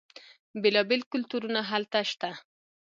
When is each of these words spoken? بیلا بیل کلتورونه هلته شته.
بیلا 0.61 0.81
بیل 0.89 1.01
کلتورونه 1.11 1.59
هلته 1.71 1.99
شته. 2.11 2.29